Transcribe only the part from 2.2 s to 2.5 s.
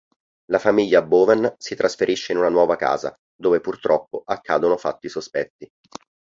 in una